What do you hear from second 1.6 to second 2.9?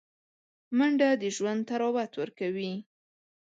طراوت ورکوي